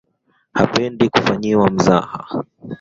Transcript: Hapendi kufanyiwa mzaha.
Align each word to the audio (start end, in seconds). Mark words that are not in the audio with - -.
Hapendi 0.57 1.09
kufanyiwa 1.13 1.65
mzaha. 1.75 2.17